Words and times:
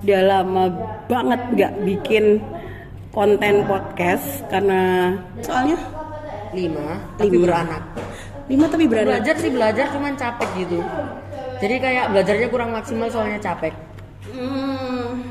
Udah 0.00 0.20
lama 0.24 0.64
banget 1.06 1.40
nggak 1.52 1.72
bikin 1.84 2.40
konten 3.10 3.66
podcast 3.66 4.40
karena 4.48 5.12
soalnya 5.40 5.76
lima 6.50 6.98
tapi 7.14 7.36
Lima. 7.36 7.44
beranak 7.46 7.82
lima 8.46 8.66
tapi 8.66 8.84
berani. 8.86 9.06
belajar 9.14 9.34
sih 9.38 9.50
belajar 9.50 9.86
cuman 9.90 10.14
capek 10.14 10.48
gitu 10.58 10.78
jadi 11.60 11.74
kayak 11.78 12.06
belajarnya 12.10 12.48
kurang 12.48 12.70
maksimal 12.72 13.06
soalnya 13.06 13.38
capek 13.38 13.74
Hmm. 14.30 15.26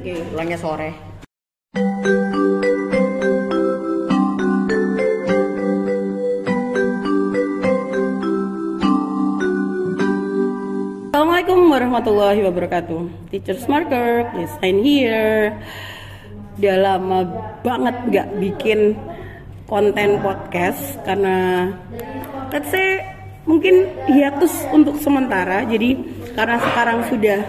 Oke. 0.00 0.12
pulangnya 0.30 0.58
sore 0.58 0.90
warahmatullahi 11.80 12.44
wabarakatuh. 12.44 13.32
Teacher 13.32 13.56
Marker, 13.64 14.28
please 14.36 14.52
sign 14.60 14.84
here. 14.84 15.56
Udah 16.60 16.76
lama 16.76 17.24
banget 17.64 17.96
nggak 18.04 18.28
bikin 18.36 19.00
konten 19.64 20.20
podcast 20.20 21.00
karena 21.08 21.72
let's 22.52 22.68
say 22.68 23.00
mungkin 23.48 23.88
hiatus 24.12 24.52
untuk 24.76 25.00
sementara. 25.00 25.64
Jadi 25.64 25.96
karena 26.36 26.60
sekarang 26.60 27.08
sudah 27.08 27.48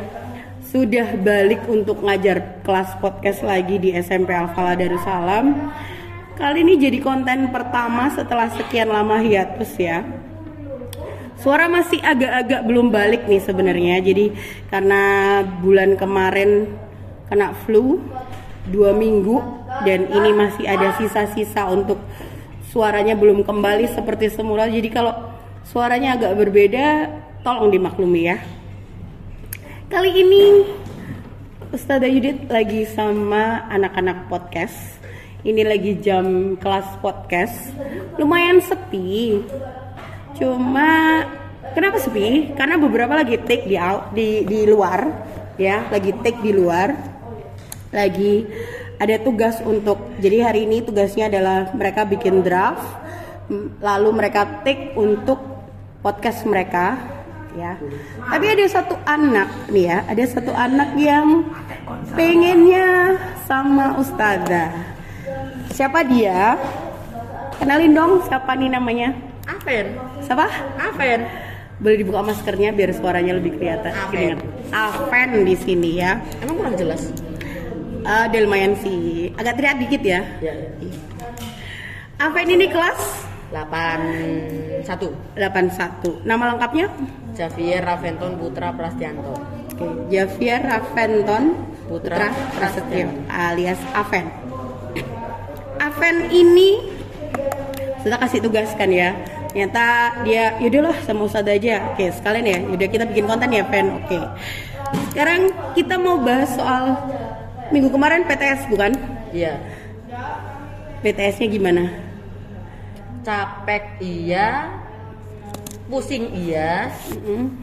sudah 0.63 1.11
balik 1.19 1.67
untuk 1.67 1.99
ngajar 1.99 2.63
kelas 2.63 3.03
podcast 3.03 3.43
lagi 3.43 3.83
di 3.83 3.91
SMP 3.99 4.31
Al-Falah 4.31 4.79
Darussalam. 4.79 5.75
Kali 6.39 6.63
ini 6.63 6.79
jadi 6.79 7.03
konten 7.03 7.51
pertama 7.51 8.07
setelah 8.15 8.47
sekian 8.55 8.95
lama 8.95 9.19
hiatus 9.19 9.75
ya. 9.75 10.07
Suara 11.41 11.65
masih 11.65 11.97
agak-agak 12.05 12.61
belum 12.69 12.93
balik 12.93 13.25
nih 13.25 13.41
sebenarnya. 13.41 13.97
Jadi 13.97 14.29
karena 14.69 15.01
bulan 15.41 15.97
kemarin 15.97 16.69
kena 17.33 17.57
flu 17.65 17.97
dua 18.69 18.93
minggu 18.93 19.41
dan 19.81 20.05
ini 20.05 20.29
masih 20.37 20.69
ada 20.69 20.93
sisa-sisa 21.01 21.65
untuk 21.65 21.97
suaranya 22.69 23.17
belum 23.17 23.41
kembali 23.41 23.89
seperti 23.89 24.29
semula. 24.29 24.69
Jadi 24.69 24.85
kalau 24.93 25.17
suaranya 25.65 26.13
agak 26.13 26.37
berbeda, 26.37 27.09
tolong 27.41 27.73
dimaklumi 27.73 28.21
ya. 28.29 28.37
Kali 29.89 30.11
ini 30.13 30.43
Ustazah 31.73 32.05
Yudit 32.05 32.47
lagi 32.53 32.85
sama 32.85 33.65
anak-anak 33.65 34.29
podcast. 34.29 34.77
Ini 35.41 35.65
lagi 35.65 35.97
jam 35.97 36.53
kelas 36.61 37.01
podcast. 37.01 37.73
Lumayan 38.21 38.61
sepi. 38.61 39.41
Cuma 40.41 41.21
kenapa 41.77 42.01
sepi? 42.01 42.57
Karena 42.57 42.81
beberapa 42.81 43.13
lagi 43.13 43.37
take 43.45 43.69
di 43.69 43.77
out- 43.77 44.09
di 44.09 44.41
di 44.41 44.65
luar 44.65 45.05
ya, 45.61 45.85
lagi 45.93 46.17
take 46.25 46.41
di 46.41 46.49
luar. 46.49 46.97
Lagi 47.93 48.49
ada 48.97 49.21
tugas 49.21 49.61
untuk 49.61 50.17
jadi 50.17 50.49
hari 50.49 50.65
ini 50.65 50.81
tugasnya 50.81 51.29
adalah 51.29 51.69
mereka 51.77 52.09
bikin 52.09 52.41
draft 52.41 52.81
lalu 53.81 54.09
mereka 54.15 54.65
take 54.65 54.97
untuk 54.97 55.37
podcast 56.01 56.41
mereka 56.49 56.97
ya. 57.53 57.77
Tapi 58.25 58.45
ada 58.49 58.65
satu 58.65 58.95
anak 59.05 59.69
nih 59.69 59.85
ya, 59.93 59.97
ada 60.09 60.23
satu 60.25 60.51
anak 60.55 60.97
yang 60.97 61.45
pengennya 62.17 63.19
sama 63.45 63.99
ustazah. 63.99 64.71
Siapa 65.69 66.01
dia? 66.07 66.57
Kenalin 67.61 67.93
dong 67.93 68.11
siapa 68.25 68.57
nih 68.57 68.73
namanya? 68.73 69.13
Aven 69.45 69.93
Siapa? 70.31 70.47
Aven 70.79 71.27
Boleh 71.83 71.97
dibuka 71.99 72.23
maskernya 72.23 72.71
biar 72.71 72.95
suaranya 72.95 73.35
lebih 73.35 73.59
kelihatan. 73.59 73.91
Aven. 73.91 74.39
Aven 74.71 75.43
di 75.43 75.59
sini 75.59 75.99
ya. 75.99 76.23
emang 76.39 76.55
kurang 76.55 76.79
jelas 76.79 77.11
Eh, 78.01 78.23
udah 78.31 78.41
lumayan 78.47 78.71
sih. 78.79 79.27
Agak 79.35 79.59
teriak 79.59 79.75
dikit 79.83 80.01
ya. 80.07 80.23
ya 80.39 80.55
Aven 82.23 82.47
ini 82.47 82.71
kelas 82.71 83.27
delapan 83.51 83.99
satu 84.87 85.11
81. 85.35 86.23
Nama 86.23 86.55
lengkapnya? 86.55 86.87
Javier 87.35 87.83
Raventon 87.83 88.39
Putra 88.39 88.71
Prastianto 88.71 89.35
Oke, 89.35 89.85
Javier 90.07 90.63
Raventon 90.63 91.59
Putra 91.91 92.31
Putra 92.31 92.55
Prasetyo 92.55 93.11
alias 93.27 93.83
Aven. 93.91 94.31
Aven 95.75 96.31
ini 96.31 96.79
sudah 97.99 98.15
kasih 98.23 98.39
tugas 98.39 98.71
kan 98.79 98.87
ya. 98.87 99.11
Ternyata 99.51 99.85
dia 100.23 100.55
yaudahlah 100.63 100.95
sama 101.03 101.27
Ustazah 101.27 101.53
aja. 101.55 101.91
Oke, 101.91 102.07
sekalian 102.11 102.45
ya. 102.47 102.57
Yaudah 102.71 102.87
kita 102.87 103.03
bikin 103.05 103.27
konten 103.27 103.51
ya, 103.51 103.63
Ven. 103.67 103.87
Oke. 103.99 104.19
Sekarang 105.11 105.51
kita 105.75 105.95
mau 105.99 106.19
bahas 106.19 106.51
soal 106.55 106.95
minggu 107.71 107.87
kemarin 107.87 108.27
PTS 108.27 108.67
bukan? 108.67 108.91
iya 109.31 109.55
PTS-nya 111.01 111.47
gimana? 111.47 111.83
capek 113.21 114.01
iya 114.01 114.67
pusing 115.87 116.33
iya 116.33 116.89
Mm-mm. 117.15 117.53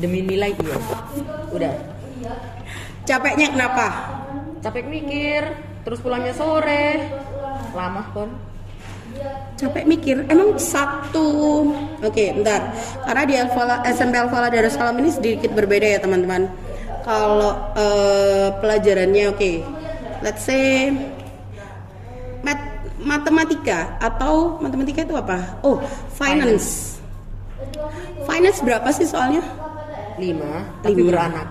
demi 0.00 0.24
nilai 0.24 0.52
iya 0.56 0.76
udah 1.52 1.74
Capeknya 3.06 3.54
kenapa? 3.54 3.86
capek 4.58 4.90
mikir 4.90 5.54
terus 5.86 6.02
pulangnya 6.02 6.34
sore 6.34 6.98
lama 7.76 8.02
pun 8.10 8.26
capek 9.56 9.84
mikir 9.88 10.16
emang 10.28 10.60
satu 10.60 11.28
oke 12.04 12.24
bentar. 12.36 12.72
Karena 13.08 13.22
di 13.24 13.34
Alfala, 13.40 13.80
SMP 13.88 14.14
Alfala 14.20 14.52
Darussalam 14.52 15.00
ini 15.00 15.10
sedikit 15.10 15.50
berbeda 15.56 15.96
ya 15.96 15.98
teman-teman. 16.00 16.48
Kalau 17.02 17.56
eh, 17.78 18.48
pelajarannya 18.60 19.24
oke. 19.32 19.52
Let's 20.24 20.44
say 20.44 20.92
mat- 22.44 22.84
matematika 23.00 23.96
atau 24.00 24.60
matematika 24.60 25.04
itu 25.04 25.16
apa? 25.16 25.60
Oh 25.64 25.80
finance. 26.16 27.00
Finance 28.28 28.58
berapa 28.60 28.88
sih 28.92 29.08
soalnya? 29.08 29.40
Lima 30.20 30.64
tapi 30.84 31.00
Lima. 31.00 31.08
beranak. 31.12 31.48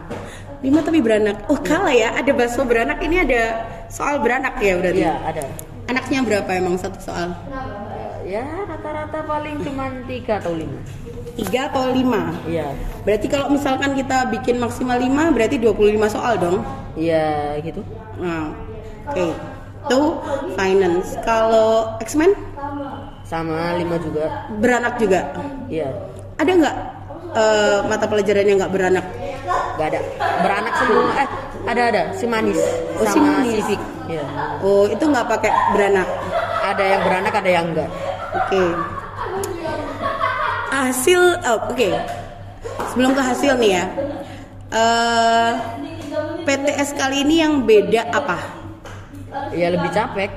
Lima 0.62 0.80
tapi 0.82 1.00
beranak. 1.02 1.46
Oh 1.50 1.58
kalah 1.62 1.94
ya 1.94 2.14
ada 2.14 2.32
bakso 2.34 2.66
beranak. 2.66 3.02
Ini 3.02 3.16
ada 3.26 3.42
soal 3.90 4.22
beranak 4.22 4.58
ya 4.62 4.78
berarti? 4.78 5.02
Iya 5.02 5.16
ada 5.26 5.44
anaknya 5.90 6.20
berapa 6.26 6.50
emang 6.58 6.76
satu 6.78 7.00
soal? 7.02 7.30
Ya 8.26 8.42
rata-rata 8.66 9.22
paling 9.22 9.62
cuma 9.62 9.86
tiga 10.10 10.42
atau 10.42 10.58
lima. 10.58 10.82
Tiga 11.38 11.70
atau 11.70 11.94
lima? 11.94 12.34
Iya. 12.50 12.74
Berarti 13.06 13.28
kalau 13.30 13.54
misalkan 13.54 13.94
kita 13.94 14.34
bikin 14.34 14.58
maksimal 14.58 14.98
5 14.98 15.36
berarti 15.36 15.62
25 15.62 16.10
soal 16.10 16.34
dong. 16.42 16.58
iya 16.98 17.60
gitu. 17.62 17.86
Nah, 18.18 18.50
oke. 19.12 19.26
Itu 19.86 20.00
finance. 20.58 21.22
Kalau 21.22 22.00
X-Men? 22.02 22.34
Sama 23.28 23.78
lima 23.78 24.02
juga. 24.02 24.50
Beranak 24.58 24.98
juga. 24.98 25.30
iya. 25.70 25.94
Ada 26.42 26.52
nggak 26.52 26.76
eh, 27.36 27.80
mata 27.86 28.06
pelajaran 28.10 28.46
yang 28.50 28.58
nggak 28.58 28.74
beranak? 28.74 29.06
nggak 29.76 29.88
ada. 29.94 30.02
Beranak 30.42 30.74
semua. 30.82 31.04
Eh 31.20 31.30
ada 31.66 31.82
ada 31.90 32.04
si 32.14 32.26
manis. 32.26 32.62
Oh, 32.98 33.06
si 33.06 33.18
sama 33.18 33.42
manis. 33.42 33.62
civic 33.62 33.82
iya 34.08 34.26
Oh, 34.60 34.86
itu 34.86 35.02
nggak 35.02 35.28
pakai 35.28 35.52
beranak. 35.72 36.08
ada 36.62 36.84
yang 36.84 37.02
beranak 37.02 37.34
ada 37.34 37.50
yang 37.52 37.66
enggak 37.70 37.90
Oke. 38.36 38.64
Hasil 40.68 41.22
oh, 41.42 41.60
oke. 41.68 41.90
Sebelum 42.86 43.12
ke 43.12 43.22
hasil 43.22 43.56
nih 43.56 43.72
ya. 43.74 43.86
Eh 44.70 45.52
PTS 46.44 46.94
kali 46.94 47.24
ini 47.24 47.40
yang 47.40 47.64
beda 47.64 48.12
apa? 48.12 48.38
ya 49.52 49.68
lebih 49.68 49.88
capek 49.90 50.32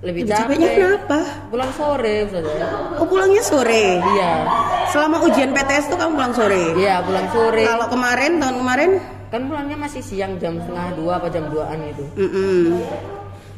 lebih 0.00 0.22
capek 0.24 0.46
Capeknya 0.46 0.68
kenapa? 0.70 1.18
pulang 1.48 1.72
sore 1.74 2.22
saudara 2.28 2.66
Oh, 2.94 3.06
pulangnya 3.06 3.40
sore. 3.40 3.98
iya 3.98 4.32
Selama 4.88 5.22
ujian 5.22 5.50
PTS 5.50 5.88
tuh 5.88 5.96
kamu 5.96 6.14
pulang 6.14 6.30
sore. 6.32 6.64
iya 6.74 7.00
pulang 7.00 7.26
sore 7.30 7.64
Kalau 7.64 7.86
kemarin 7.88 8.38
tahun 8.38 8.56
kemarin, 8.56 8.90
kan 9.34 9.50
pulangnya 9.50 9.74
masih 9.74 9.98
siang 9.98 10.38
jam 10.38 10.62
setengah 10.62 10.94
dua 10.94 11.18
apa 11.18 11.26
jam 11.26 11.50
duaan 11.50 11.74
gitu 11.90 12.04
mm-mm. 12.14 12.78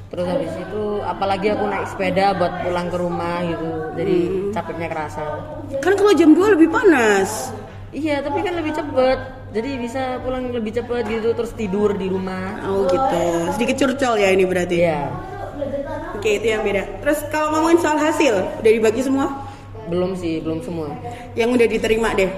terus 0.08 0.25
habis 0.25 0.52
itu 0.56 0.82
apalagi 1.05 1.52
aku 1.52 1.64
naik 1.69 1.84
sepeda 1.93 2.32
buat 2.32 2.64
pulang 2.64 2.88
ke 2.88 2.96
rumah 2.96 3.44
gitu 3.44 3.69
jadi 3.93 4.17
capeknya 4.56 4.88
kerasa 4.88 5.25
kan 5.84 5.93
kalau 5.93 6.17
jam 6.17 6.32
2 6.32 6.56
lebih 6.56 6.73
panas. 6.73 7.52
iya 7.93 8.25
tapi 8.25 8.40
kan 8.40 8.56
lebih 8.56 8.73
cepet 8.73 9.19
jadi 9.52 9.70
bisa 9.76 10.02
pulang 10.25 10.49
lebih 10.49 10.73
cepet 10.73 11.05
gitu 11.12 11.37
terus 11.37 11.52
tidur 11.52 11.93
di 11.93 12.08
rumah 12.08 12.61
Oh 12.67 12.84
gitu. 12.88 13.25
Sedikit 13.56 13.76
curcol 13.79 14.20
ya 14.20 14.29
ini 14.34 14.44
berarti. 14.44 14.76
iya 14.84 15.08
Oke 16.12 16.40
itu 16.40 16.49
yang 16.50 16.61
beda. 16.61 17.00
Terus 17.00 17.25
kalau 17.32 17.56
ngomongin 17.56 17.81
soal 17.81 17.96
hasil, 17.96 18.34
udah 18.61 18.72
dibagi 18.72 19.00
semua? 19.00 19.46
belum 19.87 20.19
sih 20.19 20.43
belum 20.43 20.67
semua 20.67 20.90
Yang 21.38 21.49
udah 21.62 21.67
diterima 21.70 22.08
deh. 22.19 22.31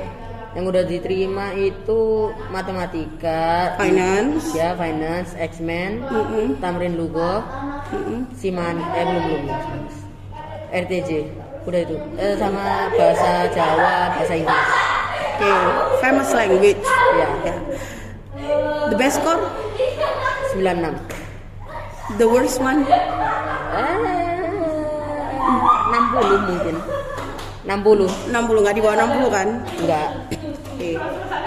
Yang 0.51 0.65
udah 0.65 0.81
diterima 0.83 1.53
itu 1.53 2.01
matematika 2.49 3.77
Finance. 3.77 4.53
ya 4.53 4.73
finance 4.75 5.37
X-Men 5.37 6.03
Mm-mm. 6.03 6.57
Tamrin 6.59 6.97
Lugo 6.97 7.45
Mm-mm. 7.91 8.25
Siman 8.33 8.81
eh 8.93 9.05
belum 9.05 9.23
belum 9.25 9.43
RTJ 10.71 11.11
udah 11.65 11.81
itu 11.81 11.97
eh, 12.17 12.35
sama 12.35 12.89
bahasa 12.91 13.31
Jawa 13.51 13.95
bahasa 14.15 14.35
Inggris 14.35 14.69
Oke, 15.39 15.53
famous 15.99 16.31
language. 16.33 16.83
ya 17.15 17.29
Ya. 17.45 17.55
The 18.89 18.97
best 18.97 19.21
score, 19.21 19.39
96 20.57 20.97
the 22.17 22.27
worst 22.27 22.59
one. 22.59 22.83
eh, 22.83 23.95
60 25.93 26.49
mungkin 26.49 26.77
60 27.63 28.33
60 28.33 28.63
nggak 28.65 28.75
di 28.75 28.81
bawah 28.81 28.97
60 28.97 29.29
kan? 29.29 29.49
enggak. 29.77 30.09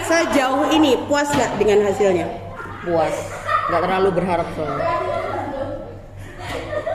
Sejauh 0.01 0.69
ini 0.69 0.97
puas 1.05 1.27
nggak 1.27 1.51
dengan 1.55 1.79
hasilnya? 1.85 2.27
puas 2.81 3.13
nggak 3.67 3.81
terlalu 3.81 4.09
berharap 4.11 4.47
soalnya 4.51 4.89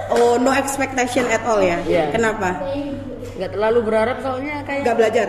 Oh, 0.08 0.34
no 0.36 0.50
expectation 0.50 1.26
at 1.26 1.42
all 1.42 1.58
ya? 1.58 1.78
Iya. 1.82 2.10
Kenapa? 2.10 2.62
nggak 3.36 3.52
terlalu 3.52 3.80
berharap 3.82 4.16
soalnya 4.18 4.64
kayak 4.64 4.80
Nggak 4.82 4.96
belajar? 4.96 5.26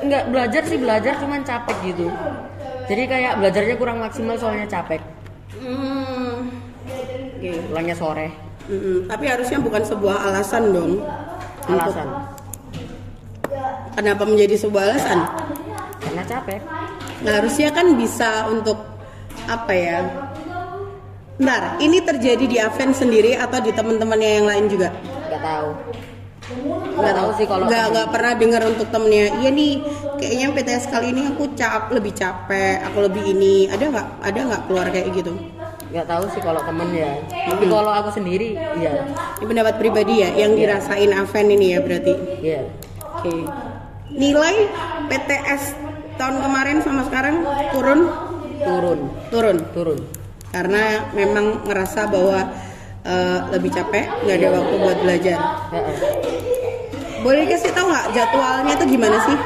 nggak 0.00 0.24
belajar 0.26 0.62
sih 0.64 0.78
belajar 0.78 1.12
cuman 1.14 1.40
capek 1.42 1.76
gitu 1.84 2.06
jadi 2.88 3.02
kayak 3.06 3.32
belajarnya 3.36 3.76
kurang 3.76 3.98
maksimal 3.98 4.34
soalnya 4.34 4.64
capek 4.66 5.00
Hmm. 5.52 6.48
Oke. 7.36 7.52
pulangnya 7.68 7.92
sore 7.92 8.32
Mm-mm. 8.64 9.04
Tapi 9.04 9.24
harusnya 9.26 9.58
bukan 9.58 9.82
sebuah 9.82 10.16
alasan 10.24 10.70
dong. 10.70 11.02
Untuk- 11.66 11.74
alasan 11.84 12.08
Kenapa 13.92 14.22
menjadi 14.22 14.54
sebuah 14.56 14.82
alasan? 14.86 15.18
Karena 16.00 16.22
capek 16.24 16.60
Nah, 17.20 17.36
harusnya 17.36 17.68
kan 17.68 17.84
bisa 18.00 18.48
untuk 18.48 18.80
apa 19.44 19.72
ya? 19.76 20.00
Bentar, 21.36 21.76
ini 21.76 22.00
terjadi 22.00 22.44
di 22.44 22.56
Aven 22.56 22.92
sendiri 22.92 23.36
atau 23.36 23.60
di 23.60 23.72
teman-temannya 23.72 24.30
yang 24.40 24.46
lain 24.48 24.64
juga? 24.68 24.88
nggak 25.28 25.40
tahu 25.40 25.68
nggak 26.90 27.14
tahu 27.14 27.30
sih 27.38 27.46
kalau 27.46 27.64
nggak 27.70 27.84
nggak 27.94 28.08
pernah 28.10 28.32
dengar 28.34 28.62
untuk 28.66 28.88
temennya. 28.90 29.38
Iya 29.38 29.50
nih, 29.52 29.72
kayaknya 30.18 30.46
PTS 30.50 30.84
kali 30.90 31.06
ini 31.14 31.22
aku 31.30 31.54
cap 31.54 31.88
lebih 31.94 32.10
capek, 32.10 32.82
aku 32.90 32.98
lebih 33.06 33.22
ini. 33.22 33.70
Ada 33.70 33.84
nggak? 33.86 34.08
Ada 34.24 34.40
nggak 34.50 34.62
keluar 34.66 34.86
kayak 34.88 35.08
gitu? 35.14 35.32
nggak 35.90 36.06
tahu 36.06 36.22
sih 36.30 36.38
kalau 36.38 36.62
temen 36.62 36.86
ya 36.94 37.18
tapi 37.50 37.66
kalau 37.66 37.90
aku 37.90 38.14
sendiri 38.14 38.54
iya 38.78 39.10
Ini 39.42 39.44
pendapat 39.44 39.74
pribadi 39.74 40.22
ya, 40.22 40.30
yang 40.38 40.54
dirasain 40.54 41.10
Aven 41.10 41.50
ini 41.50 41.74
ya 41.74 41.82
berarti. 41.82 42.14
iya 42.38 42.62
Oke. 43.18 43.42
Nilai 44.14 44.70
PTS 45.10 45.74
tahun 46.20 46.36
kemarin 46.44 46.76
sama 46.84 47.02
sekarang 47.08 47.40
turun, 47.72 48.00
turun 48.60 48.98
turun. 49.32 49.58
turun 49.72 49.98
Karena 50.52 51.08
memang 51.16 51.64
ngerasa 51.64 52.10
bahwa 52.12 52.52
eh, 53.08 53.38
lebih 53.56 53.70
capek, 53.72 54.04
nggak 54.28 54.36
ada 54.36 54.48
waktu 54.60 54.74
buat 54.76 54.98
belajar. 55.00 55.38
Boleh 57.24 57.44
kasih 57.48 57.72
tahu 57.72 57.88
nggak 57.88 58.06
jadwalnya 58.12 58.72
itu 58.76 58.84
gimana 58.86 59.18
sih? 59.24 59.38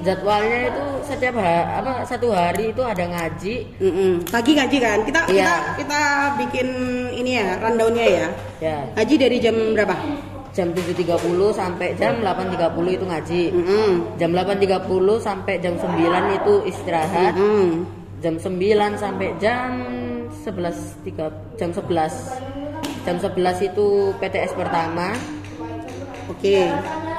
jadwalnya 0.00 0.72
itu 0.72 0.84
setiap 1.04 1.36
hari 1.36 1.60
apa 1.76 1.92
satu 2.08 2.32
hari 2.32 2.72
itu 2.72 2.80
ada 2.80 3.04
ngaji 3.04 3.68
Mm-mm. 3.76 4.12
Pagi 4.32 4.56
ngaji 4.56 4.76
kan? 4.80 4.98
Kita 5.04 5.20
kita 5.28 5.36
Iya. 5.36 5.76
kita 5.76 6.00
bikin 6.40 6.68
ini 7.12 7.36
ya 7.36 7.60
rundownnya 7.60 8.06
ya. 8.08 8.26
ya 8.64 8.76
Ngaji 8.96 9.14
dari 9.20 9.36
jam 9.44 9.56
berapa? 9.76 9.92
Jam 10.50 10.68
7.30 10.70 11.06
sampai 11.52 11.94
jam 11.94 12.18
8.30 12.18 12.58
itu 12.90 13.04
ngaji 13.06 13.42
Mm-mm. 13.54 13.90
jam 14.18 14.30
8.30 14.30 14.82
sampai 15.18 15.54
jam 15.58 15.74
9 15.74 15.86
itu 16.36 16.54
istirahat 16.66 17.32
Mm. 17.34 17.86
jam 18.18 18.34
9 18.34 18.58
sampai 18.94 19.28
jam 19.38 19.70
11.3 20.42 21.06
jam 21.54 21.70
11 21.70 21.86
jam 23.00 23.16
11 23.16 23.30
itu 23.64 23.86
PTS 24.18 24.52
pertama 24.54 25.14
Oke. 26.28 26.66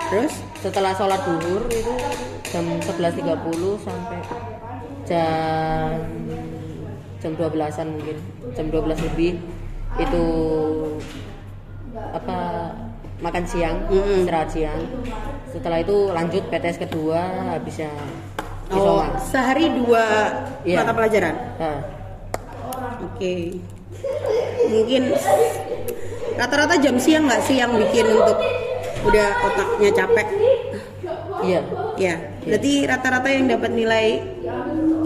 Terus? 0.07 0.33
setelah 0.59 0.93
sholat 0.93 1.19
duhur 1.25 1.65
itu 1.67 1.93
jam 2.47 2.63
11.30 2.83 3.31
sampai 3.81 4.19
jam 5.03 5.97
jam 7.17 7.31
12-an 7.33 7.87
mungkin 7.89 8.17
jam 8.51 8.65
12 8.69 9.05
lebih 9.09 9.33
itu 9.97 10.25
apa 11.91 12.37
makan 13.21 13.43
siang 13.45 13.77
Mm-mm. 13.87 14.25
istirahat 14.25 14.49
siang 14.49 14.81
setelah 15.47 15.77
itu 15.79 16.09
lanjut 16.09 16.43
PTS 16.47 16.77
kedua 16.79 17.21
habisnya 17.51 17.91
Oh, 18.71 19.03
isoman 19.03 19.11
sehari 19.19 19.67
dua 19.67 20.31
Iya. 20.63 20.79
mata 20.79 20.95
pelajaran. 20.95 21.35
Oke. 23.03 23.59
Mungkin 24.63 25.11
rata-rata 26.33 26.79
jam 26.79 26.95
siang 26.95 27.27
nggak 27.27 27.43
sih 27.43 27.59
yang 27.59 27.75
bikin 27.75 28.07
untuk 28.07 28.39
udah 29.03 29.27
otaknya 29.43 29.91
capek? 29.91 30.27
iya 31.43 31.59
Ya. 31.99 32.15
Berarti 32.47 32.87
rata-rata 32.87 33.27
yang 33.27 33.51
dapat 33.51 33.75
nilai 33.75 34.23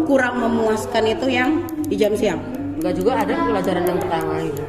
kurang 0.06 0.45
memuaskan 0.45 1.03
itu 1.09 1.25
yang 1.25 1.65
di 1.89 1.97
jam 1.97 2.13
siang. 2.13 2.38
enggak 2.77 3.01
juga 3.01 3.17
ada 3.17 3.33
pelajaran 3.50 3.81
yang 3.81 3.97
pertama 3.97 4.33
gitu 4.45 4.62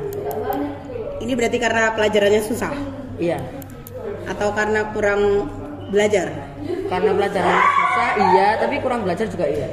Ini 1.21 1.33
berarti 1.37 1.59
karena 1.61 1.93
pelajarannya 1.93 2.41
susah 2.41 2.73
iya 3.17 3.39
atau 4.27 4.51
karena 4.53 4.91
kurang 4.91 5.51
belajar? 5.91 6.29
karena 6.87 7.11
pelajaran 7.15 7.59
susah 7.63 8.11
iya 8.31 8.49
tapi 8.59 8.75
kurang 8.83 9.03
belajar 9.03 9.27
juga 9.27 9.47
iya 9.47 9.69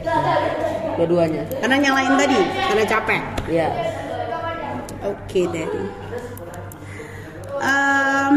dua-duanya 0.94 1.42
Karena 1.58 1.76
nyalain 1.82 2.14
tadi, 2.22 2.40
karena 2.70 2.84
capek. 2.86 3.22
iya 3.50 3.70
Oke 5.04 5.52
deh. 5.52 5.68
Em, 7.60 8.36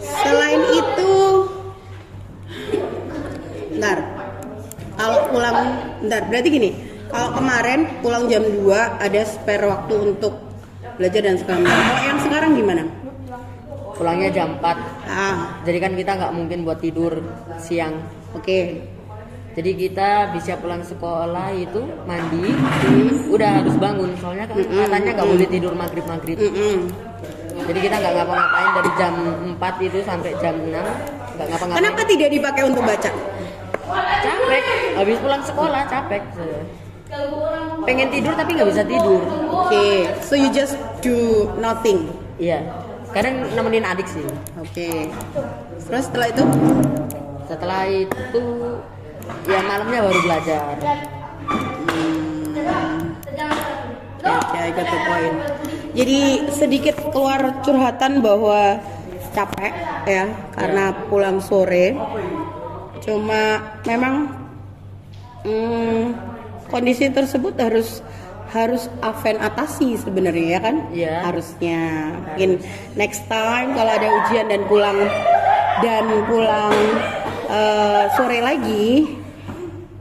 selain 0.00 0.62
itu, 0.72 1.12
bentar. 3.76 3.98
Kalau 4.96 5.18
pulang, 5.28 5.58
bentar. 6.00 6.24
Berarti 6.32 6.48
gini. 6.48 6.70
Kalau 7.12 7.36
kemarin 7.36 8.00
pulang 8.00 8.32
jam 8.32 8.48
2 8.48 9.02
ada 9.02 9.20
spare 9.28 9.66
waktu 9.68 10.14
untuk 10.14 10.40
belajar 10.96 11.20
dan 11.20 11.36
segala 11.36 11.68
macam. 11.68 11.76
Kalau 11.76 12.00
sekarang 12.50 12.66
gimana? 12.66 12.84
pulangnya 14.00 14.30
jam 14.32 14.56
4 14.56 14.64
Ah, 15.04 15.60
jadi 15.60 15.78
kan 15.84 15.92
kita 15.92 16.10
nggak 16.16 16.32
mungkin 16.32 16.64
buat 16.64 16.80
tidur 16.80 17.20
siang. 17.60 18.00
Oke. 18.32 18.86
jadi 19.50 19.70
kita 19.74 20.30
bisa 20.30 20.54
pulang 20.62 20.80
sekolah 20.80 21.50
itu 21.52 21.82
mandi 22.06 22.54
udah 23.28 23.60
harus 23.60 23.74
bangun. 23.76 24.14
Soalnya 24.16 24.46
kan 24.48 24.56
katanya 24.56 25.10
nggak 25.20 25.28
boleh 25.28 25.48
tidur 25.50 25.72
maghrib 25.74 26.06
maghrib 26.06 26.38
Mm-mm. 26.38 26.86
jadi 27.66 27.78
kita 27.82 27.94
nggak 27.98 28.14
ngapa-ngapain 28.14 28.70
dari 28.78 28.90
jam 28.96 29.14
4 29.58 29.86
itu 29.90 29.98
sampai 30.06 30.30
jam 30.40 30.54
6 30.56 30.70
nggak 30.70 31.46
ngapa-ngapain. 31.50 31.78
Kenapa 31.82 32.00
tidak 32.08 32.28
dipakai 32.32 32.62
untuk 32.66 32.82
baca? 32.86 33.10
capek. 33.90 34.62
Habis 34.96 35.16
pulang 35.18 35.42
sekolah 35.44 35.82
capek. 35.90 36.22
Pengen 37.84 38.08
tidur 38.14 38.32
tapi 38.38 38.50
nggak 38.54 38.70
bisa 38.70 38.82
tidur. 38.86 39.22
Oke, 39.50 40.08
so 40.22 40.38
you 40.38 40.48
just 40.54 40.78
do 41.02 41.50
nothing. 41.58 42.19
Iya 42.40 42.64
kadang 43.12 43.44
nemenin 43.52 43.84
adik 43.84 44.08
sih 44.08 44.24
Oke. 44.56 45.10
Terus 45.86 46.04
setelah 46.06 46.28
itu? 46.30 46.44
setelah 47.50 47.82
itu 47.90 48.44
ya 49.50 49.58
malamnya 49.66 50.06
baru 50.06 50.20
belajar 50.22 50.62
Ya, 54.20 54.36
ya, 54.36 54.60
I 54.68 54.70
got 54.76 54.84
the 54.84 54.98
point. 55.08 55.36
Jadi 55.96 56.20
sedikit 56.52 56.92
keluar 57.08 57.64
curhatan 57.64 58.20
bahwa 58.20 58.76
capek 59.32 59.72
ya 60.04 60.28
karena 60.52 60.92
pulang 61.08 61.40
sore. 61.40 61.96
Cuma 63.00 63.64
memang 63.88 64.28
hmm, 65.48 66.04
kondisi 66.68 67.08
tersebut 67.08 67.56
harus 67.56 68.04
harus 68.50 68.90
Aven 69.00 69.38
atasi 69.38 69.94
sebenarnya 69.94 70.46
ya 70.58 70.60
kan? 70.60 70.76
Iya. 70.90 71.14
Harusnya. 71.26 71.80
Mungkin 72.34 72.50
next 72.98 73.22
time 73.30 73.74
kalau 73.78 73.92
ada 73.94 74.08
ujian 74.22 74.46
dan 74.50 74.62
pulang 74.66 74.98
dan 75.80 76.04
pulang 76.26 76.76
eh, 77.46 78.04
sore 78.18 78.42
lagi 78.42 79.16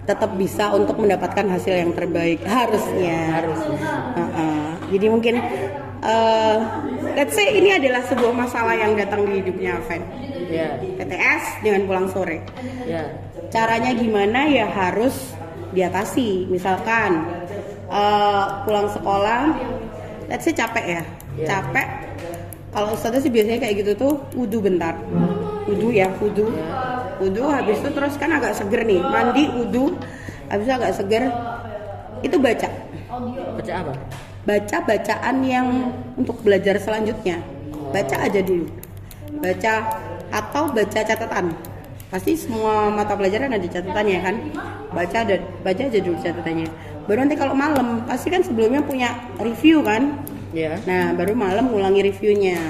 tetap 0.09 0.33
bisa 0.33 0.73
untuk 0.73 0.97
mendapatkan 0.97 1.45
hasil 1.45 1.73
yang 1.77 1.93
terbaik. 1.93 2.41
Harusnya. 2.41 3.19
Harusnya. 3.37 3.77
Heeh. 4.17 4.67
jadi 4.97 5.05
mungkin 5.13 5.35
eh, 6.01 6.57
let's 7.13 7.37
say 7.37 7.53
ini 7.53 7.77
adalah 7.77 8.01
sebuah 8.09 8.33
masalah 8.33 8.73
yang 8.73 8.97
datang 8.97 9.29
di 9.29 9.45
hidupnya 9.45 9.77
Aven. 9.77 10.01
Ya 10.49 10.81
PTS 10.81 11.61
dengan 11.61 11.85
pulang 11.85 12.09
sore. 12.09 12.41
Ya 12.89 13.29
caranya 13.53 13.93
gimana? 13.93 14.49
Ya 14.49 14.65
harus 14.65 15.37
diatasi. 15.73 16.49
Misalkan 16.49 17.38
eh, 17.89 18.45
pulang 18.63 18.87
sekolah 18.89 19.41
let's 20.29 20.45
say 20.45 20.53
capek 20.53 20.85
ya. 20.85 21.03
Iya. 21.35 21.45
capek. 21.49 21.87
Kalau 22.69 22.93
ustazah 22.93 23.17
sih 23.17 23.33
biasanya 23.33 23.65
kayak 23.65 23.75
gitu 23.81 23.91
tuh 23.97 24.13
wudhu 24.37 24.61
bentar. 24.61 24.93
Wudhu 25.65 25.89
ya 25.89 26.13
wudhu 26.21 26.53
wudhu 27.17 27.43
habis 27.49 27.81
itu 27.81 27.89
terus 27.91 28.13
kan 28.15 28.29
agak 28.37 28.53
seger 28.53 28.85
nih. 28.85 29.01
Mandi 29.01 29.49
wudhu 29.49 29.97
habis 30.53 30.69
itu 30.69 30.73
agak 30.77 30.93
seger. 30.93 31.23
Itu 32.21 32.37
baca. 32.37 32.69
Baca 33.57 33.73
apa? 33.73 33.93
Baca 34.45 34.77
bacaan 34.85 35.35
yang 35.41 35.67
untuk 36.13 36.45
belajar 36.45 36.77
selanjutnya. 36.77 37.41
Baca 37.89 38.15
aja 38.21 38.39
dulu. 38.45 38.69
Baca 39.41 39.73
atau 40.29 40.69
baca 40.69 40.99
catatan. 41.01 41.45
Pasti 42.09 42.33
semua 42.37 42.89
mata 42.89 43.13
pelajaran 43.13 43.53
ada 43.53 43.65
catatannya 43.65 44.19
kan? 44.21 44.35
Baca 44.93 45.19
dan 45.25 45.41
baca 45.61 45.81
aja 45.85 45.99
dulu 46.01 46.17
catatannya 46.21 46.69
baru 47.09 47.25
nanti 47.25 47.33
kalau 47.41 47.57
malam 47.57 48.05
pasti 48.05 48.29
kan 48.29 48.45
sebelumnya 48.45 48.85
punya 48.85 49.17
review 49.41 49.81
kan? 49.81 50.21
Ya 50.53 50.77
nah 50.85 51.17
baru 51.17 51.33
malam 51.33 51.73
ngulangi 51.73 52.05
reviewnya. 52.05 52.61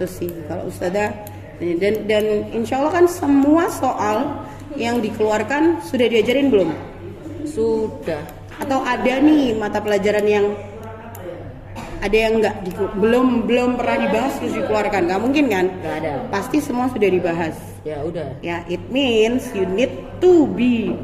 Itu 0.00 0.08
sih 0.08 0.32
kalau 0.48 0.72
ustazah 0.72 1.12
dan 1.60 2.08
dan 2.08 2.24
insya 2.56 2.80
Allah 2.80 3.04
kan 3.04 3.04
semua 3.04 3.68
soal 3.68 4.48
yang 4.80 5.04
dikeluarkan 5.04 5.84
sudah 5.84 6.08
diajarin 6.08 6.48
belum? 6.48 6.72
Sudah. 7.44 8.24
Atau 8.56 8.80
ada 8.80 9.20
nih 9.20 9.52
mata 9.60 9.84
pelajaran 9.84 10.24
yang 10.24 10.46
ada 12.00 12.16
yang 12.16 12.40
nggak 12.40 12.56
belum 12.96 13.44
belum 13.44 13.76
pernah 13.76 14.08
dibahas 14.08 14.32
terus 14.40 14.56
dikeluarkan? 14.56 15.04
Nggak 15.04 15.20
mungkin 15.20 15.44
kan? 15.52 15.66
Nggak 15.68 15.96
ada. 16.00 16.12
Pasti 16.32 16.64
semua 16.64 16.88
sudah 16.88 17.08
dibahas. 17.12 17.56
Ya 17.84 18.00
udah. 18.00 18.40
Ya 18.40 18.64
it 18.72 18.80
means 18.88 19.52
you 19.52 19.68
need 19.68 19.92
to 20.24 20.48
be 20.56 20.96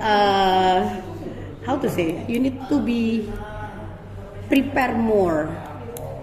uh, 0.00 0.88
how 1.68 1.76
to 1.76 1.92
say 1.92 2.24
you 2.24 2.40
need 2.40 2.56
to 2.72 2.80
be 2.80 3.28
prepare 4.48 4.96
more. 4.96 5.52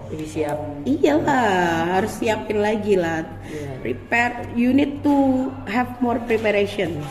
Lebih 0.09 0.25
siap. 0.25 0.57
Iyalah 0.89 1.97
harus 2.01 2.17
siapin 2.17 2.65
lagi 2.65 2.97
lah. 2.97 3.21
Iya. 3.45 3.77
prepare 3.85 4.49
you 4.57 4.73
need 4.73 5.05
to 5.05 5.47
have 5.69 6.01
more 6.01 6.17
preparations. 6.25 7.05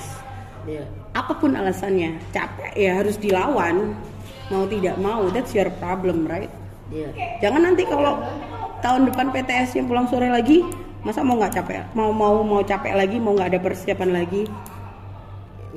Ya 0.67 0.83
apa 1.15 1.39
pun 1.39 1.55
alasannya 1.55 2.19
capek 2.35 2.75
ya 2.75 2.99
harus 2.99 3.15
dilawan. 3.23 3.95
Mau 4.51 4.67
tidak 4.67 4.99
mau 4.99 5.31
that's 5.31 5.55
your 5.55 5.71
problem 5.79 6.27
right? 6.27 6.51
Ya 6.91 7.15
jangan 7.39 7.71
nanti 7.71 7.87
kalau 7.87 8.19
tahun 8.83 9.15
depan 9.15 9.31
PTS 9.31 9.79
yang 9.79 9.87
pulang 9.87 10.11
sore 10.11 10.29
lagi 10.29 10.67
masa 11.07 11.23
mau 11.23 11.39
nggak 11.39 11.55
capek? 11.55 11.87
Mau 11.95 12.11
mau 12.11 12.43
mau 12.43 12.67
capek 12.67 12.99
lagi 12.99 13.17
mau 13.23 13.33
nggak 13.39 13.55
ada 13.55 13.61
persiapan 13.63 14.11
lagi? 14.11 14.43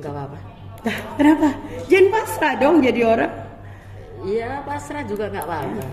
Nggak 0.02 0.10
apa-apa 0.10 0.47
Nah, 0.86 0.96
kenapa? 1.18 1.48
Jangan 1.90 2.06
pasrah 2.14 2.54
dong 2.60 2.76
jadi 2.84 3.00
orang. 3.02 3.32
Iya 4.22 4.62
pasrah 4.66 5.02
juga 5.06 5.30
nggak 5.30 5.46
apa-apa. 5.46 5.84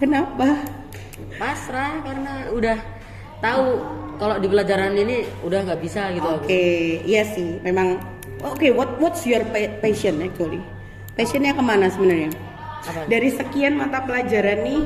Kenapa? 0.00 0.48
Pasrah 1.36 2.00
karena 2.04 2.32
udah 2.52 2.78
tahu 3.44 3.66
kalau 4.18 4.36
di 4.40 4.48
pelajaran 4.50 4.92
ini 4.96 5.24
udah 5.44 5.64
nggak 5.68 5.80
bisa 5.80 6.12
gitu. 6.12 6.28
Oke 6.28 6.44
aku 6.44 7.08
iya 7.08 7.22
sih. 7.24 7.60
Memang 7.64 8.00
oke 8.44 8.68
what 8.72 8.96
what's 9.00 9.24
your 9.24 9.44
pa- 9.52 9.76
passion 9.80 10.20
actually? 10.24 10.60
Passionnya 11.16 11.52
ke 11.56 11.62
mana 11.64 11.88
sebenarnya? 11.88 12.30
Dari 13.10 13.28
sekian 13.34 13.74
mata 13.76 14.00
pelajaran 14.04 14.64
nih 14.64 14.80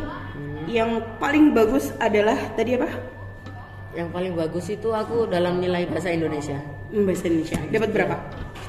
yang 0.70 1.02
paling 1.20 1.52
bagus 1.54 1.92
adalah 2.02 2.38
tadi 2.56 2.78
apa? 2.78 2.88
Yang 3.92 4.08
paling 4.08 4.32
bagus 4.32 4.66
itu 4.72 4.88
aku 4.90 5.28
dalam 5.28 5.60
nilai 5.60 5.84
bahasa 5.84 6.08
Indonesia. 6.08 6.56
Hmm, 6.88 7.04
bahasa 7.04 7.28
Indonesia. 7.28 7.60
Dapat 7.68 7.90
berapa 7.92 8.16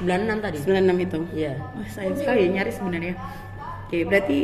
96 0.02 0.42
tadi 0.42 0.56
96 0.58 1.06
itu 1.06 1.18
iya 1.38 1.54
Wah, 1.60 1.88
sayang 1.90 2.16
sekali 2.18 2.38
ya 2.42 2.48
nyari 2.50 2.72
sebenarnya. 2.74 3.14
Oke, 3.84 3.98
berarti 4.08 4.38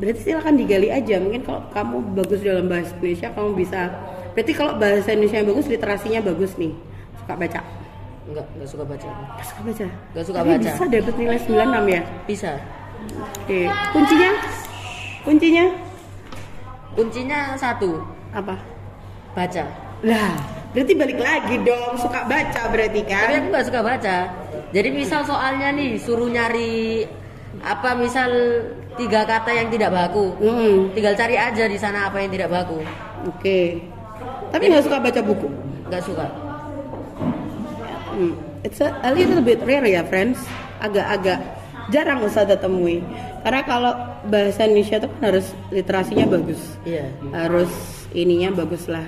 berarti 0.00 0.20
silakan 0.24 0.54
digali 0.56 0.88
aja. 0.88 1.20
Mungkin 1.20 1.42
kalau 1.44 1.60
kamu 1.74 1.96
bagus 2.16 2.40
dalam 2.40 2.70
bahasa 2.70 2.94
Indonesia, 2.96 3.28
kamu 3.36 3.50
bisa. 3.52 3.80
Berarti 4.32 4.52
kalau 4.56 4.72
bahasa 4.80 5.08
Indonesia 5.12 5.36
yang 5.42 5.48
bagus, 5.52 5.66
literasinya 5.68 6.20
bagus 6.24 6.52
nih. 6.56 6.72
Suka 7.20 7.34
baca. 7.36 7.60
nggak 8.22 8.46
nggak 8.54 8.68
suka 8.70 8.84
baca 8.86 9.08
Nggak 9.10 9.46
suka 9.50 9.60
baca. 9.66 9.86
Nggak 10.14 10.24
suka 10.30 10.38
Tapi 10.38 10.50
baca. 10.54 10.62
Bisa 10.62 10.84
dapat 10.88 11.14
nilai 11.18 11.38
96 11.42 11.84
ya. 11.90 12.02
bisa 12.24 12.52
Oke, 13.42 13.60
kuncinya? 13.92 14.30
Kuncinya 15.26 15.64
kuncinya 16.92 17.38
satu 17.56 18.04
apa? 18.36 18.56
baca 19.32 19.64
Lah, 20.04 20.34
berarti 20.72 20.92
balik 20.96 21.18
lagi 21.20 21.54
dong. 21.62 21.94
Suka 22.00 22.24
baca 22.24 22.62
berarti 22.72 23.00
tapi 23.04 23.12
kan? 23.12 23.40
aku 23.44 23.48
nggak 23.52 23.66
suka 23.68 23.80
baca. 23.84 24.16
Jadi 24.72 24.88
misal 24.88 25.20
soalnya 25.28 25.68
nih 25.76 26.00
suruh 26.00 26.28
nyari 26.32 27.04
apa 27.60 27.92
misal 27.94 28.32
tiga 28.96 29.28
kata 29.28 29.52
yang 29.52 29.68
tidak 29.68 29.92
baku. 29.92 30.32
Hmm, 30.40 30.88
tinggal 30.96 31.14
cari 31.14 31.36
aja 31.36 31.64
di 31.68 31.76
sana 31.76 32.08
apa 32.08 32.24
yang 32.24 32.32
tidak 32.32 32.48
baku. 32.48 32.80
Oke. 33.28 33.84
Tapi 34.48 34.64
nggak 34.72 34.84
suka 34.84 34.98
baca 34.98 35.20
buku. 35.20 35.48
nggak 35.92 36.02
suka. 36.08 36.26
Hmm, 38.12 38.32
It's 38.64 38.80
a, 38.80 38.96
a 39.04 39.12
little 39.12 39.44
bit 39.44 39.60
rare 39.68 39.84
ya 39.84 40.04
friends. 40.08 40.40
Agak-agak 40.80 41.38
jarang 41.92 42.24
usah 42.24 42.48
temui. 42.48 43.04
Karena 43.44 43.60
kalau 43.68 43.92
bahasa 44.28 44.64
Indonesia 44.64 45.02
tuh 45.02 45.10
kan 45.18 45.34
harus 45.34 45.46
literasinya 45.68 46.26
bagus. 46.26 46.60
Iya. 46.88 47.12
Harus 47.34 47.70
ininya 48.16 48.54
bagus 48.56 48.88
lah 48.88 49.04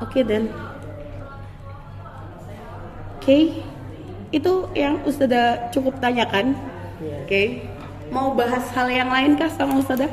Oke 0.00 0.20
dan 0.24 0.48
Oke 3.20 3.64
Itu 4.30 4.70
yang 4.72 5.02
Ustazah 5.04 5.70
cukup 5.74 6.00
tanyakan. 6.00 6.56
Iya. 7.00 7.16
Oke 7.24 7.42
Mau 8.10 8.34
bahas 8.34 8.66
hal 8.74 8.90
yang 8.90 9.06
lain 9.06 9.38
kah 9.38 9.46
sama 9.46 9.78
Ustazah? 9.78 10.10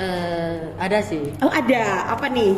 Eh, 0.00 0.56
ada 0.76 1.00
sih. 1.00 1.24
Oh 1.40 1.48
ada, 1.48 2.12
apa 2.12 2.28
nih? 2.28 2.56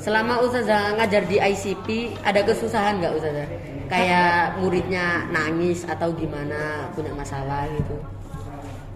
selama 0.00 0.40
Ustazah 0.40 0.96
ngajar 0.96 1.28
di 1.28 1.36
ICP 1.36 2.16
ada 2.24 2.40
kesusahan 2.40 3.04
nggak 3.04 3.12
Ustazah? 3.20 3.48
Kayak 3.90 4.62
muridnya 4.62 5.28
nangis 5.28 5.84
atau 5.84 6.14
gimana 6.16 6.88
punya 6.96 7.12
masalah 7.12 7.68
gitu 7.68 8.00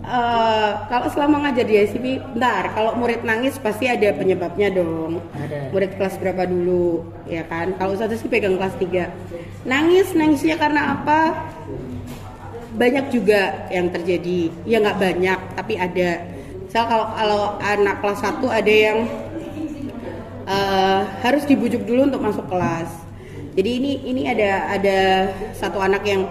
Eh, 0.04 0.70
kalau 0.90 1.08
selama 1.08 1.48
ngajar 1.48 1.64
di 1.64 1.80
ICP, 1.80 2.20
bentar, 2.36 2.74
kalau 2.76 2.92
murid 2.98 3.24
nangis 3.24 3.56
pasti 3.56 3.88
ada 3.88 4.12
penyebabnya 4.12 4.68
dong. 4.74 5.22
Ada. 5.32 5.70
Murid 5.72 5.96
kelas 5.96 6.20
berapa 6.20 6.44
dulu, 6.44 7.08
ya 7.24 7.46
kan? 7.48 7.72
Kalau 7.78 7.96
satu 7.96 8.12
sih 8.18 8.28
pegang 8.28 8.60
kelas 8.60 8.76
3. 8.76 9.08
Nangis, 9.64 10.12
nangisnya 10.12 10.60
karena 10.60 10.98
apa? 10.98 11.48
Banyak 12.76 13.14
juga 13.14 13.70
yang 13.72 13.88
terjadi. 13.94 14.52
Ya 14.68 14.82
nggak 14.84 14.98
banyak, 15.00 15.38
tapi 15.56 15.74
ada. 15.80 16.20
Misal 16.68 16.84
kalau 16.90 17.06
kalau 17.14 17.42
anak 17.62 17.96
kelas 18.04 18.20
1 18.20 18.44
ada 18.50 18.74
yang 18.74 18.98
eh, 20.44 21.00
harus 21.24 21.48
dibujuk 21.48 21.80
dulu 21.88 22.12
untuk 22.12 22.20
masuk 22.20 22.44
kelas. 22.50 22.92
Jadi 23.56 23.70
ini 23.78 23.92
ini 24.04 24.22
ada 24.28 24.74
ada 24.74 24.98
satu 25.56 25.78
anak 25.80 26.02
yang 26.04 26.26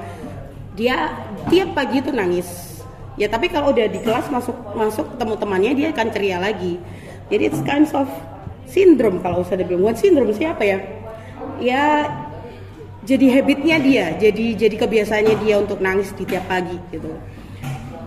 dia 0.75 1.15
tiap 1.47 1.73
pagi 1.73 2.03
itu 2.03 2.11
nangis. 2.11 2.72
Ya 3.13 3.29
tapi 3.29 3.45
kalau 3.49 3.69
udah 3.69 3.85
di 3.85 4.01
kelas 4.01 4.25
masuk 4.33 4.57
masuk 4.73 5.05
ketemu 5.13 5.33
temannya 5.37 5.71
dia 5.77 5.87
akan 5.93 6.07
ceria 6.09 6.37
lagi. 6.41 6.81
Jadi 7.29 7.43
it's 7.45 7.61
kinds 7.61 7.93
of 7.93 8.09
syndrome 8.65 9.21
kalau 9.21 9.45
usah 9.45 9.53
dibilang 9.53 9.85
bukan 9.85 9.97
syndrome 9.97 10.33
siapa 10.33 10.65
ya? 10.65 10.79
Ya 11.61 12.09
jadi 13.03 13.39
habitnya 13.39 13.77
dia, 13.83 14.05
jadi 14.15 14.55
jadi 14.55 14.75
kebiasaannya 14.79 15.35
dia 15.43 15.59
untuk 15.59 15.83
nangis 15.83 16.15
di 16.15 16.23
tiap 16.25 16.47
pagi 16.49 16.79
gitu. 16.89 17.11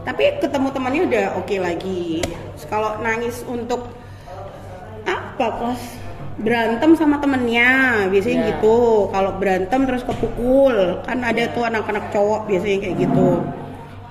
Tapi 0.02 0.40
ketemu 0.42 0.68
temannya 0.74 1.02
udah 1.06 1.26
oke 1.38 1.56
lagi. 1.58 2.22
Terus 2.24 2.64
Kalau 2.66 2.98
nangis 3.02 3.44
untuk 3.46 3.92
apa 5.06 5.46
kelas 5.62 5.82
berantem 6.36 6.92
sama 6.98 7.16
temennya 7.16 8.04
biasanya 8.12 8.36
Ya. 8.36 8.46
gitu 8.52 9.08
kalau 9.08 9.32
berantem 9.40 9.88
terus 9.88 10.04
kepukul 10.04 11.00
kan 11.08 11.24
ada 11.24 11.48
tuh 11.48 11.64
anak-anak 11.64 12.12
cowok 12.12 12.44
biasanya 12.44 12.76
kayak 12.84 12.96
gitu 13.08 13.40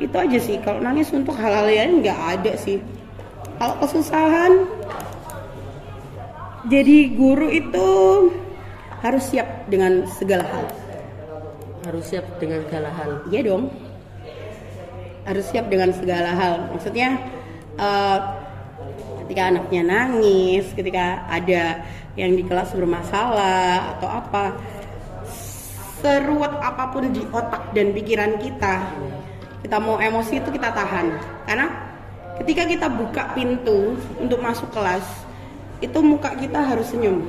itu 0.02 0.16
aja 0.16 0.38
sih 0.42 0.58
kalau 0.64 0.84
nangis 0.84 1.12
untuk 1.16 1.36
hal-hal 1.40 1.68
lain 1.72 2.04
nggak 2.04 2.20
ada 2.40 2.54
sih 2.60 2.84
kalau 3.56 3.80
kesusahan 3.80 4.68
jadi 6.68 7.14
guru 7.14 7.48
itu 7.54 7.88
harus 9.00 9.24
siap 9.30 9.70
dengan 9.70 10.04
segala 10.10 10.44
hal 10.44 10.66
harus 11.86 12.04
siap 12.10 12.26
dengan 12.42 12.66
segala 12.66 12.90
hal 12.98 13.12
Iya 13.30 13.42
dong. 13.54 13.70
Harus 15.26 15.46
siap 15.50 15.70
dengan 15.70 15.94
segala 15.94 16.34
hal. 16.34 16.74
Maksudnya 16.74 17.22
eh, 17.78 18.20
ketika 19.26 19.42
anaknya 19.54 19.82
nangis, 19.86 20.66
ketika 20.74 21.26
ada 21.30 21.86
yang 22.18 22.34
di 22.34 22.42
kelas 22.46 22.74
bermasalah 22.74 23.98
atau 23.98 24.10
apa, 24.10 24.44
seruat 26.02 26.62
apa 26.62 26.94
pun 26.94 27.10
di 27.10 27.22
otak 27.34 27.74
dan 27.74 27.94
pikiran 27.94 28.38
kita, 28.42 28.86
kita 29.66 29.82
mau 29.82 29.98
emosi 29.98 30.38
itu 30.38 30.50
kita 30.54 30.70
tahan. 30.70 31.18
Karena 31.50 31.68
ketika 32.38 32.70
kita 32.70 32.88
buka 32.94 33.34
pintu 33.34 33.98
untuk 34.22 34.38
masuk 34.38 34.70
kelas, 34.70 35.02
itu 35.82 35.98
muka 36.06 36.38
kita 36.38 36.62
harus 36.62 36.94
senyum. 36.94 37.26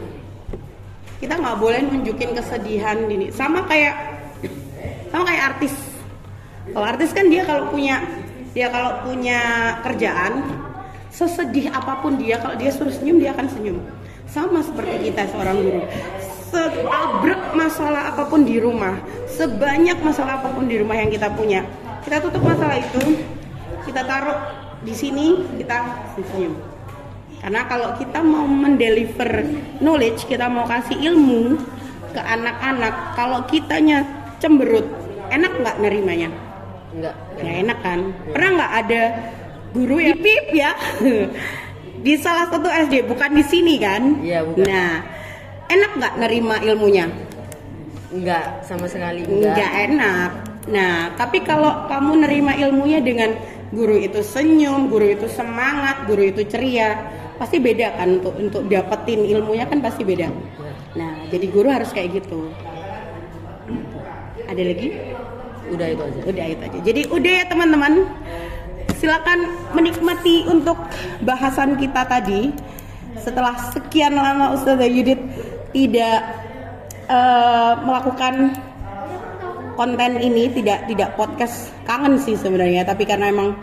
Kita 1.17 1.41
nggak 1.41 1.57
boleh 1.57 1.81
nunjukin 1.81 2.37
kesedihan 2.37 3.09
ini. 3.09 3.33
Sama 3.33 3.65
kayak 3.65 4.17
sama 5.11 5.33
kayak 5.33 5.45
artis 5.57 5.75
kalau 6.77 6.87
artis 6.87 7.11
kan 7.15 7.27
dia 7.31 7.43
kalau 7.47 7.71
punya 7.71 8.03
dia 8.53 8.69
kalau 8.73 9.01
punya 9.07 9.41
kerjaan 9.87 10.43
sesedih 11.15 11.71
apa 11.71 12.03
pun 12.03 12.19
dia 12.19 12.37
kalau 12.43 12.59
dia 12.59 12.69
suruh 12.75 12.93
senyum 12.93 13.23
dia 13.23 13.31
akan 13.33 13.47
senyum 13.49 13.79
sama 14.27 14.61
seperti 14.61 15.09
kita 15.09 15.31
seorang 15.31 15.57
guru 15.63 15.83
seabrek 16.51 17.43
masalah 17.55 18.13
apa 18.13 18.27
pun 18.27 18.43
di 18.43 18.59
rumah 18.59 18.99
sebanyak 19.31 19.97
masalah 20.03 20.43
apa 20.43 20.53
pun 20.53 20.67
di 20.67 20.77
rumah 20.83 20.99
yang 20.99 21.09
kita 21.09 21.31
punya 21.33 21.63
kita 22.07 22.23
tutup 22.23 22.43
masalah 22.47 22.79
itu. 22.79 23.19
Kita 23.83 24.07
taruh 24.07 24.39
di 24.87 24.95
sini 24.95 25.43
kita 25.59 26.07
senyum. 26.15 26.55
Karena 27.43 27.67
kalau 27.67 27.99
kita 27.99 28.23
mau 28.23 28.47
mendeliver 28.47 29.43
knowledge 29.83 30.31
kita 30.31 30.47
mau 30.47 30.65
kasih 30.71 30.97
ilmu 31.13 31.59
ke 32.15 32.21
anak-anak 32.23 32.95
kalau 33.19 33.43
kitanya 33.51 34.07
cemberut 34.39 34.87
enak 35.35 35.53
nggak 35.59 35.77
nerimanya? 35.83 36.31
Enggak 36.95 37.15
nggak 37.43 37.57
enak 37.67 37.79
kan? 37.83 38.01
Pernah 38.31 38.51
nggak 38.55 38.73
ada 38.87 39.03
guru 39.75 39.97
yang 39.99 40.19
pip 40.23 40.47
ya 40.55 40.73
di 42.07 42.15
salah 42.17 42.47
satu 42.49 42.71
SD 42.71 43.11
bukan 43.11 43.35
di 43.35 43.45
sini 43.45 43.75
kan? 43.83 44.03
Iya, 44.23 44.47
bukan. 44.47 44.65
nah 44.65 45.03
enak 45.67 45.91
nggak 45.99 46.15
nerima 46.23 46.57
ilmunya? 46.63 47.11
Enggak 48.15 48.63
sama 48.63 48.87
sekali 48.87 49.27
nggak 49.27 49.51
enggak 49.53 49.73
enak 49.91 50.46
nah 50.67 51.15
tapi 51.15 51.47
kalau 51.47 51.87
kamu 51.87 52.27
nerima 52.27 52.53
ilmunya 52.59 52.99
dengan 52.99 53.39
guru 53.71 53.99
itu 53.99 54.23
senyum 54.23 54.91
guru 54.91 55.15
itu 55.15 55.27
semangat 55.31 56.07
guru 56.07 56.27
itu 56.27 56.43
ceria 56.47 56.99
pasti 57.37 57.61
beda 57.61 58.01
kan 58.01 58.21
untuk 58.21 58.35
untuk 58.41 58.63
dapetin 58.67 59.23
ilmunya 59.23 59.69
kan 59.69 59.79
pasti 59.85 60.03
beda. 60.03 60.33
Nah 60.97 61.29
jadi 61.29 61.47
guru 61.53 61.69
harus 61.69 61.93
kayak 61.93 62.25
gitu. 62.25 62.49
Ada 64.49 64.63
lagi? 64.63 64.89
Udah 65.75 65.87
itu 65.93 66.03
aja. 66.03 66.21
Udah 66.25 66.45
itu 66.49 66.63
aja. 66.65 66.79
Jadi 66.81 67.01
udah 67.13 67.33
ya 67.33 67.45
teman-teman. 67.51 67.93
Silakan 68.97 69.53
menikmati 69.77 70.49
untuk 70.49 70.81
bahasan 71.21 71.77
kita 71.77 72.09
tadi. 72.09 72.55
Setelah 73.21 73.59
sekian 73.75 74.17
lama 74.17 74.57
Ustazah 74.57 74.89
Yudit 74.89 75.21
tidak 75.75 76.21
eh, 77.11 77.73
melakukan 77.85 78.57
konten 79.77 80.19
ini 80.19 80.49
tidak 80.51 80.89
tidak 80.89 81.15
podcast 81.15 81.71
kangen 81.85 82.17
sih 82.19 82.35
sebenarnya. 82.35 82.83
Tapi 82.89 83.05
karena 83.05 83.31
emang 83.31 83.55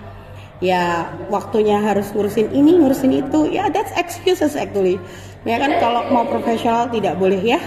ya 0.64 1.10
waktunya 1.28 1.82
harus 1.82 2.14
ngurusin 2.14 2.54
ini 2.56 2.80
ngurusin 2.80 3.12
itu 3.12 3.52
ya 3.52 3.68
that's 3.74 3.92
excuses 4.00 4.56
actually. 4.56 5.02
Ya 5.44 5.60
kan 5.60 5.76
kalau 5.82 6.08
mau 6.14 6.24
profesional 6.24 6.88
tidak 6.88 7.20
boleh 7.20 7.42
ya. 7.42 7.60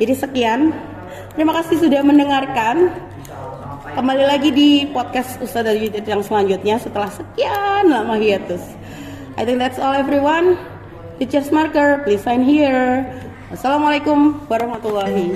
Jadi 0.00 0.14
sekian. 0.16 0.72
Terima 1.34 1.52
kasih 1.60 1.82
sudah 1.82 2.00
mendengarkan. 2.06 2.94
Kembali 3.94 4.24
lagi 4.26 4.50
di 4.50 4.90
podcast 4.90 5.38
Ustazah 5.38 5.74
Yudit 5.74 6.02
yang 6.02 6.18
selanjutnya 6.22 6.82
setelah 6.82 7.10
sekian 7.10 7.86
lama 7.90 8.18
hiatus. 8.18 8.62
I 9.38 9.46
think 9.46 9.62
that's 9.62 9.78
all 9.78 9.94
everyone. 9.94 10.58
Teachers 11.22 11.54
marker 11.54 12.02
please 12.02 12.22
sign 12.22 12.42
here. 12.42 13.06
Assalamualaikum 13.54 14.42
warahmatullahi 14.50 15.30